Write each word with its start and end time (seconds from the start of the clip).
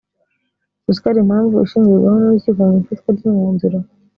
uziko 0.89 1.05
ari 1.09 1.19
impamvu 1.23 1.55
ishingirwaho 1.65 2.17
n 2.19 2.23
urukiko 2.27 2.61
mu 2.69 2.75
ifatwa 2.81 3.09
ryumwanzuro 3.17 3.77